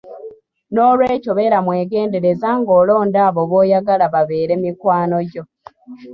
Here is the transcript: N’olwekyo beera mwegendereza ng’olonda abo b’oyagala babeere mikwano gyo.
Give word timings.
N’olwekyo 0.71 1.31
beera 1.37 1.57
mwegendereza 1.65 2.49
ng’olonda 2.59 3.19
abo 3.27 3.41
b’oyagala 3.49 4.05
babeere 4.13 4.53
mikwano 4.63 5.17
gyo. 5.31 5.43